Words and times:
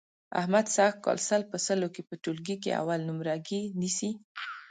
احمد 0.39 0.65
سږ 0.75 0.93
کال 1.03 1.17
سل 1.27 1.41
په 1.51 1.57
سلو 1.65 1.87
کې 1.93 2.01
په 2.09 2.15
ټولګي 2.23 2.55
کې 2.63 2.77
اول 2.81 2.99
نمرګي 3.09 3.61
نیسي. 3.81 4.11